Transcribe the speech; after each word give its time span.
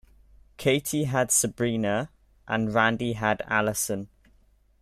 Katie 0.57 1.03
had 1.03 1.29
Sabrina, 1.29 2.09
and 2.47 2.73
Randy 2.73 3.13
had 3.13 3.43
Allison. 3.45 4.09